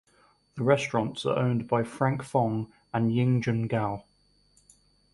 The 0.55 0.63
restaurants 0.63 1.27
are 1.27 1.37
owned 1.37 1.67
by 1.67 1.83
Frank 1.83 2.23
Fong 2.23 2.73
and 2.91 3.13
Ying 3.13 3.39
Jun 3.43 3.67
Gao. 3.67 4.03